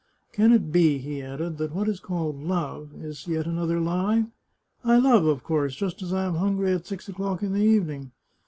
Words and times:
Can 0.33 0.51
it 0.51 0.71
be," 0.71 0.97
he 0.97 1.21
added," 1.21 1.57
that 1.59 1.73
what 1.75 1.87
is 1.87 1.99
called' 1.99 2.41
love' 2.43 2.89
is 3.05 3.27
yet 3.27 3.45
another 3.45 3.79
lie? 3.79 4.25
I 4.83 4.97
love, 4.97 5.27
of 5.27 5.43
course, 5.43 5.75
just 5.75 6.01
as 6.01 6.11
I 6.11 6.25
am 6.25 6.33
hungry 6.33 6.73
at 6.73 6.87
six 6.87 7.07
o'clock 7.07 7.43
in 7.43 7.53
the 7.53 7.61
evening. 7.61 8.09